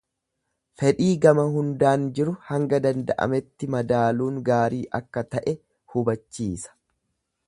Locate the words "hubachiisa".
5.95-6.75